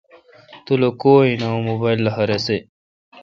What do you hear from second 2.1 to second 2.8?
رسے۔